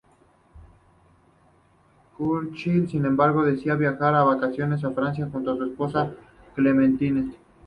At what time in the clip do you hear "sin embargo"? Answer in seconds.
2.89-3.43